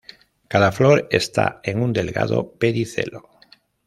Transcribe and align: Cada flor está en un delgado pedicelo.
Cada 0.47 0.71
flor 0.71 1.07
está 1.11 1.61
en 1.63 1.79
un 1.79 1.93
delgado 1.93 2.53
pedicelo. 2.53 3.29